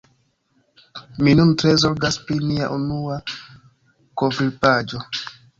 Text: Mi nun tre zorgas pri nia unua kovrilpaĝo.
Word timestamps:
Mi 1.27 1.35
nun 1.41 1.51
tre 1.63 1.75
zorgas 1.83 2.17
pri 2.29 2.39
nia 2.47 2.71
unua 2.79 3.21
kovrilpaĝo. 4.23 5.05